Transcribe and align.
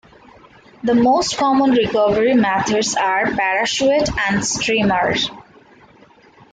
The 0.81 0.95
most 0.95 1.37
common 1.37 1.69
recovery 1.73 2.33
methods 2.33 2.95
are 2.95 3.35
parachute 3.35 4.09
and 4.17 4.43
streamer. 4.43 5.13